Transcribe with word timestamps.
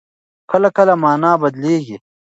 کله 0.49 0.69
کله 0.77 0.93
مانا 1.03 1.31
بدلېږي. 1.41 1.97